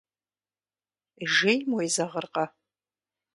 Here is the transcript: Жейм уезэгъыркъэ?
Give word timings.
Жейм 1.33 1.69
уезэгъыркъэ? 1.75 2.45